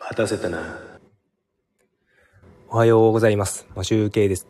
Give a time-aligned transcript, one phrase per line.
[0.00, 0.80] 待たせたな。
[2.70, 3.66] おはようございます。
[3.76, 4.48] マシュウケイです。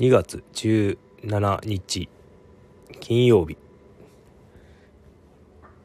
[0.00, 2.08] 2月17日、
[2.98, 3.58] 金曜日。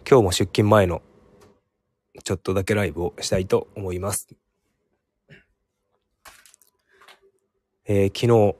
[0.09, 1.01] 今日も出勤前の
[2.23, 4.29] ちょっとだけライブをしたいと思います。
[7.85, 8.55] えー昨日、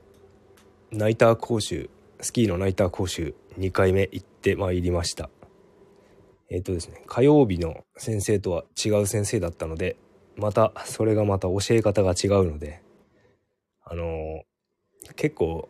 [0.92, 1.88] ナイター講習、
[2.20, 5.30] スキーのナイター講習2回目行ってまいりました。
[6.50, 9.96] えっ、とですね、火曜日の先生とは違う先生だったので、
[10.36, 12.80] また、それがまた教え方が違うので、
[13.84, 14.48] あのー
[15.16, 15.68] 結構、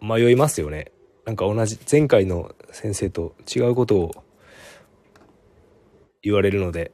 [0.00, 0.92] 迷いますよね。
[1.26, 4.24] なんか同じ、前回の先生と違うことを
[6.22, 6.92] 言われるので、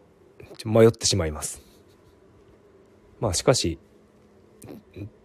[0.65, 1.63] 迷ってしまいます。
[3.21, 3.79] まあしかし、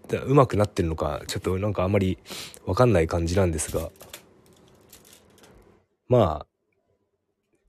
[0.08, 2.18] だ上手くなってるのか、ちょっとなんかあんまり
[2.66, 3.90] わかんない感じなんですが、
[6.08, 6.51] まあ、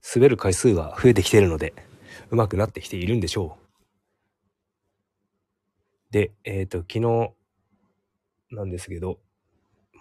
[0.03, 1.73] 滑る回数は増えてきてるので、
[2.29, 3.63] 上手くなってきているんでしょう。
[6.11, 7.33] で、えっ、と、昨日
[8.51, 9.19] なんですけど、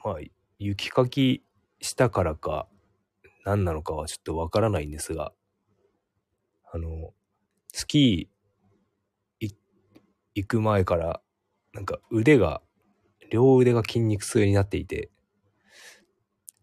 [0.04, 0.14] まあ、
[0.58, 1.42] 雪かき
[1.80, 2.66] したからか、
[3.44, 5.32] 何なのかはちょっとわからないんですが、
[6.72, 7.12] あの、
[7.72, 8.32] スキー
[10.34, 11.20] 行く前から、
[11.74, 12.62] なんか腕が、
[13.30, 15.10] 両腕が筋肉痛になっていて、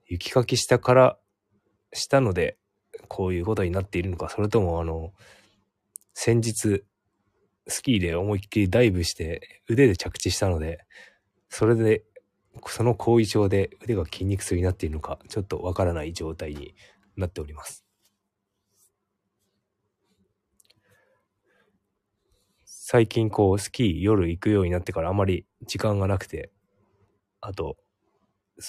[0.08, 1.20] 雪かきしたから、
[1.94, 2.58] したので、
[3.08, 5.14] こういうことになっているのか、それともあの、
[6.14, 6.84] 先日、
[7.68, 10.80] スキーで思いっきりダイブして腕で着地したので、
[11.50, 12.04] それで、
[12.68, 16.76] その後遺症で腕が筋肉痛になっているのか、ちょっとわからない状態に
[17.16, 17.86] なっております。
[22.66, 26.52] 最近こう、スキー夜行くようになってからあまり時間がなくて、
[27.40, 27.78] あと、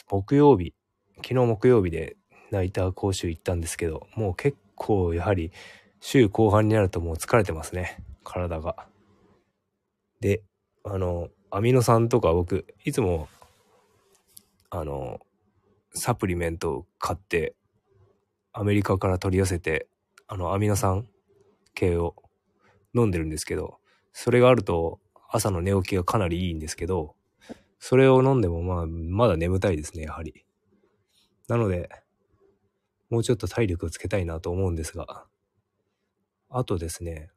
[0.07, 0.75] 木曜日、
[1.17, 2.17] 昨日木曜日で
[2.51, 5.53] ナイター講習行ったんですけど、もう結構やはり
[6.01, 8.87] 週後半になるともう疲れてますね、体が。
[10.21, 10.43] で、
[10.85, 13.29] あの、アミノ酸とか僕、いつも、
[14.71, 15.21] あの、
[15.93, 17.55] サプリメントを買って、
[18.53, 19.89] アメリカから取り寄せて、
[20.27, 21.07] あの、アミノ酸
[21.75, 22.15] 系を
[22.95, 23.79] 飲んでるんですけど、
[24.13, 27.15] それがあると朝の寝起きがかなりいいんですけど、
[27.79, 30.45] それを飲んでもまあ、まだ眠たいですね、やはり。
[31.49, 31.89] なので、
[33.11, 35.25] もうちょっと体力をつけたいなと思うんですが、
[36.49, 37.31] あとですね、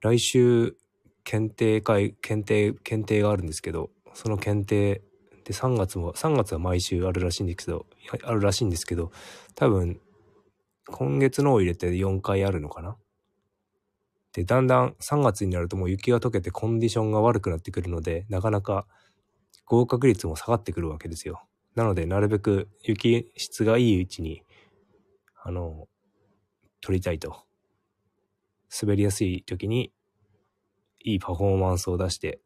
[0.00, 0.76] 来週、
[1.24, 5.02] 検定会、検定、検定があるんですけど、その検定
[5.44, 7.86] で3月も、3月は毎週あるらしいんですけど、
[8.24, 9.12] あるらしいんですけど、
[9.54, 10.00] 多分、
[10.88, 12.96] 今月のを入れて4回あるのかな
[14.32, 18.86] で、だんだん3月になるともう雪が溶けてコンディションが悪くなってくるので、なかなか
[19.66, 21.44] 合格率も下がってくるわけですよ。
[21.74, 24.42] なので、なるべく雪質がいいうちに、
[25.42, 25.88] あの、
[26.80, 27.44] 取りたいと。
[28.80, 29.92] 滑りやすい時に、
[31.04, 32.40] いいパフォーマンスを出して、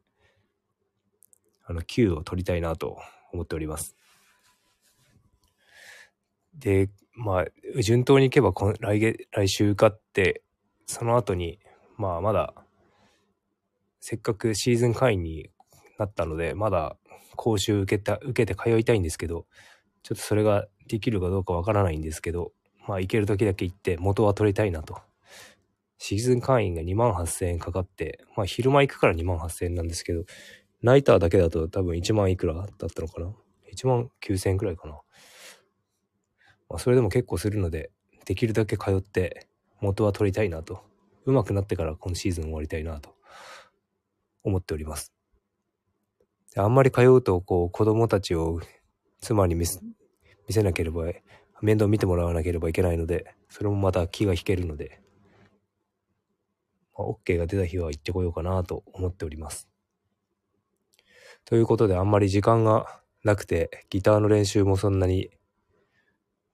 [1.65, 2.97] あの、Q を取りたいなと
[3.33, 3.95] 思っております。
[6.53, 10.43] で、まあ、順当にいけばこ来月、来週受かって、
[10.85, 11.59] その後に、
[11.97, 12.53] まあ、まだ、
[13.99, 15.49] せっかくシーズン会員に
[15.97, 16.97] なったので、まだ
[17.37, 19.45] 講習受けた、受けて通いたいんですけど、
[20.03, 22.51] ちょっとそれができるかどうかわからないんですけど、
[22.87, 24.97] まあ行ける時だけ行って元は取りたいなと。
[25.99, 30.23] シーズン会員が2万8000円かかって、まあ昼間行くから2万8000円なんですけど、
[30.81, 33.33] ナイターだけだと多分1万いくらだったのかな
[33.73, 34.93] ?1 万9000円くらいかな。
[36.69, 37.91] まあそれでも結構するので、
[38.25, 39.47] できるだけ通って
[39.79, 40.81] 元は取りたいなと。
[41.25, 43.13] 上手くなってから今シーズン終わりたいなと
[44.43, 45.16] 思っております。
[46.55, 48.59] あんまり通うと、こう、子供たちを
[49.19, 49.79] 妻に見せ
[50.47, 51.05] 見せなければ、
[51.61, 55.01] 面倒見てもらわなければいけないので、それもまた気が引けるので、
[56.97, 59.67] まあ、OK が出た日は行ってこようかなと思っております。
[61.45, 65.29] ということで、あんまり時間がなくて、ギターの練習もそんなに、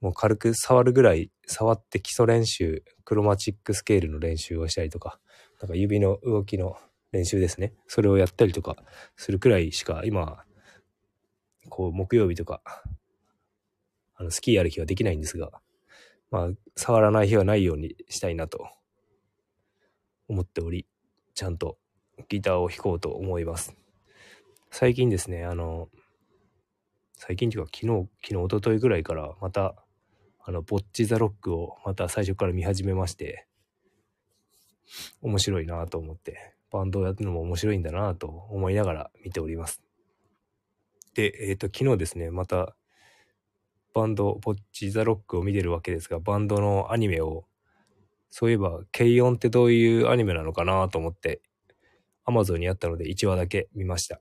[0.01, 5.19] もう軽く触るぐらい、触って基礎練習、クロマチックスケールの練習をしたりとか、
[5.61, 6.78] なんか指の動きの
[7.13, 7.73] 練習ですね。
[7.87, 8.75] それをやったりとか
[9.15, 10.43] するくらいしか、今、
[11.69, 12.61] こう、木曜日とか、
[14.15, 15.51] あの、スキーやる日はできないんですが、
[16.31, 18.67] まあ、触らない日はないようにしたいなと
[20.27, 20.87] 思っており、
[21.35, 21.77] ちゃんと
[22.29, 23.75] ギターを弾こうと思います。
[24.71, 25.89] 最近ですね、あの、
[27.13, 29.75] 最近というか昨日、昨日、一昨日ぐらいからまた、
[30.45, 33.47] あの、ボッチザロックをまた最初から見始めまして、
[35.21, 39.81] 面白いなと思って、バンドをやるのも面白いんだなと思いながら見ております。
[41.14, 42.75] で、えっ、と、昨日ですね、また、
[43.93, 47.46] バンド、ボッチザロックを見てるわけですが、バンドのアニメを
[48.31, 51.43] そういえば、軽音ってどういうアニメなのかなと思って、
[52.25, 54.20] Amazon にあったので1話だけ見ました。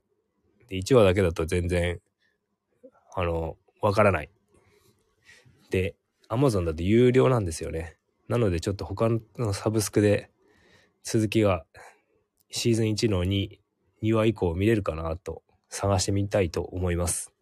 [0.67, 1.99] で、1話だけだと全然、
[3.15, 4.29] あの、わからない。
[5.71, 5.95] で、
[6.29, 7.97] Amazon だと有料なんですよね。
[8.27, 9.09] なのでちょっと他
[9.39, 10.29] のサブスクで
[11.03, 11.65] 続きが
[12.55, 13.57] シーズン1の2、
[14.03, 17.33] 2話以降見れるかなと探してみたいと思います。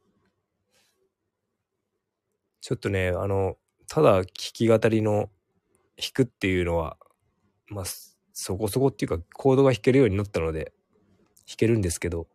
[2.62, 3.58] ちょっとね、あの、
[3.90, 5.30] ただ弾き語りの
[5.98, 6.96] 弾くっていうのは、
[7.68, 7.86] まあ、
[8.31, 10.72] そこそこっていうかコードが弾けるようになったので
[11.46, 12.28] 弾けるんですけど、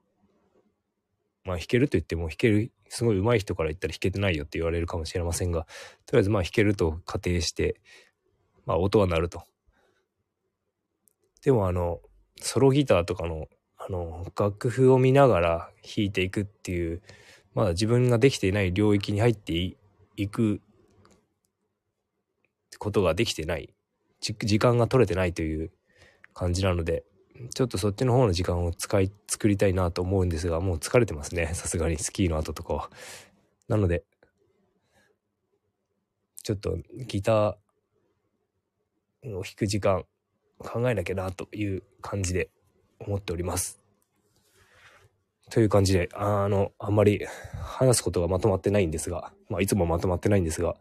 [1.45, 5.67] まあ弾けると言っても弾ける、すごい上手い人から言ったら弾けてないよって言われるかもしれませんが、
[6.05, 7.81] とりあえずまあ弾けると仮定して、
[8.67, 9.45] まあ音は鳴ると。
[11.41, 12.01] でもあの、
[12.41, 13.49] ソロギターとかの、
[13.79, 17.03] あの、楽譜を見ながら弾いていくっていう、
[17.55, 19.77] まだ自分ができていない領域に入って
[20.17, 20.61] いく
[22.79, 23.73] ことができてない。
[24.21, 25.71] 時間が取れてないという
[26.35, 27.05] 感じなので、
[27.55, 31.53] ちょっとそっちの方の時間を使い、作りたいなと思うんですが、もう疲れてますね。
[31.55, 32.91] さすがにスキーの後とかは。
[33.69, 34.05] なので、
[36.43, 40.05] ちょっとギターを弾く時間
[40.59, 42.51] 考えなきゃなという感じで
[43.01, 43.81] 思っております。
[45.51, 47.25] という感じで、あの、あんまり
[47.63, 50.75] 話すことがまとまってないんですが、まあいつもまとまってないんですが、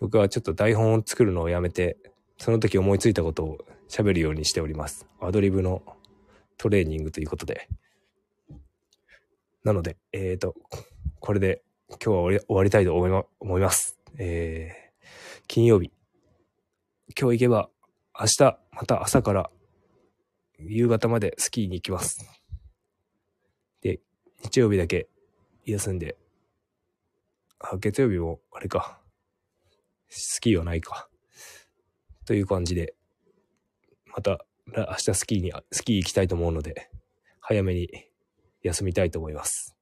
[0.00, 1.96] 僕はちょっと台本を作るのをやめて、
[2.36, 3.58] その時思いついたことを
[3.88, 5.06] 喋るようにしております。
[5.20, 5.82] アドリブの
[6.56, 7.68] トレーニングということで。
[9.64, 10.54] なので、えっ、ー、と、
[11.18, 13.98] これで今日は終わりたいと思い,、ま、思います。
[14.18, 15.90] えー、金曜日。
[17.18, 17.70] 今日行けば
[18.20, 19.50] 明日また朝から
[20.58, 22.18] 夕方までスキーに行きます。
[23.80, 24.00] で、
[24.42, 25.08] 日曜日だけ
[25.64, 26.16] 休んで、
[27.60, 29.00] あ、月曜日もあれか。
[30.08, 31.08] スキーはないか。
[32.24, 32.94] という感じで、
[34.06, 36.90] また明日スキーに、スキー行きたいと思うので、
[37.40, 37.88] 早めに
[38.62, 39.76] 休みたいと思います。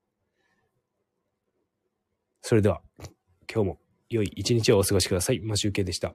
[2.42, 2.82] それでは、
[3.50, 3.80] 今日も
[4.10, 5.40] 良い一日をお過ごしください。
[5.40, 6.14] マシュウケでした。